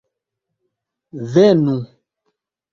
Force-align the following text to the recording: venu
venu 1.31 1.77